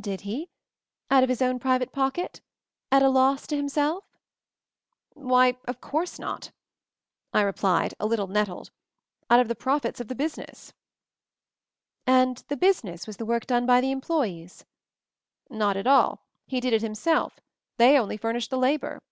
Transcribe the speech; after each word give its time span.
"Did 0.00 0.22
he? 0.22 0.48
Out 1.10 1.22
of 1.22 1.28
his 1.28 1.42
own 1.42 1.58
private 1.58 1.92
pocket? 1.92 2.40
At 2.90 3.02
a 3.02 3.10
loss 3.10 3.46
to 3.48 3.56
himself." 3.56 4.04
"Why, 5.12 5.58
of 5.68 5.82
course 5.82 6.18
not," 6.18 6.50
I 7.34 7.42
replied, 7.42 7.92
a 8.00 8.06
little 8.06 8.26
nettled. 8.26 8.70
"Out 9.28 9.38
of 9.38 9.48
the 9.48 9.54
profits 9.54 10.00
of 10.00 10.08
the 10.08 10.14
busi 10.14 10.38
ness." 10.38 10.72
142 12.06 12.08
MOVING 12.08 12.08
THE 12.08 12.12
MOUNTAIN 12.14 12.22
"And 12.22 12.36
'the 12.38 12.66
business' 12.96 13.06
was 13.06 13.16
the 13.18 13.26
work 13.26 13.46
done 13.46 13.66
by 13.66 13.82
the 13.82 13.90
employees?" 13.90 14.64
"Not 15.50 15.76
at 15.76 15.86
all! 15.86 16.24
He 16.46 16.58
did 16.60 16.72
it 16.72 16.80
himself; 16.80 17.38
they 17.76 17.98
only 17.98 18.16
furnished 18.16 18.48
the 18.48 18.56
labor." 18.56 19.02